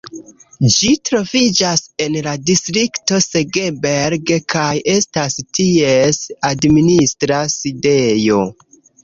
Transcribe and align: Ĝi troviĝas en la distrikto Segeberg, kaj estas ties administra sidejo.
Ĝi 0.75 0.87
troviĝas 1.09 1.83
en 2.05 2.17
la 2.27 2.33
distrikto 2.51 3.19
Segeberg, 3.25 4.33
kaj 4.55 4.73
estas 4.95 5.39
ties 5.59 6.23
administra 6.51 7.45
sidejo. 7.59 8.43